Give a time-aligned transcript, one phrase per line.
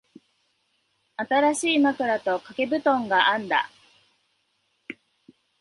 [1.15, 3.69] 新しい枕と掛け布団があんだ。